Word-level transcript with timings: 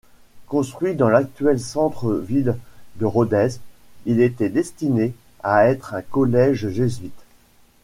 Construit 0.47 0.95
dans 0.95 1.09
l'actuel 1.09 1.59
centre-ville 1.59 2.57
de 2.95 3.05
Rodez, 3.05 3.49
il 4.07 4.19
était 4.19 4.49
destiné 4.49 5.13
à 5.43 5.67
être 5.67 5.93
un 5.93 6.01
collège 6.01 6.69
jésuites. 6.69 7.23